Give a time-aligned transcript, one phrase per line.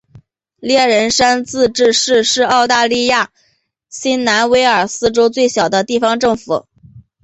[0.57, 3.29] 猎人山自治市是澳大利亚
[3.87, 6.65] 新南威尔斯州最小的地方政府。